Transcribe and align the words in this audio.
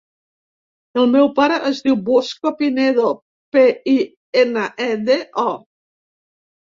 El 1.01 1.09
meu 1.15 1.27
pare 1.39 1.59
es 1.67 1.81
diu 1.87 1.99
Bosco 2.07 2.53
Pinedo: 2.61 3.11
pe, 3.57 3.67
i, 3.95 3.97
ena, 4.45 4.65
e, 4.87 4.89
de, 5.11 5.23
o. 5.49 5.51